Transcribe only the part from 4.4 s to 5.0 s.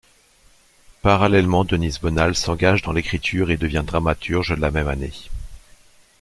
la même